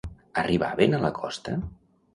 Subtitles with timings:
[0.43, 1.59] Arribaven a la costa?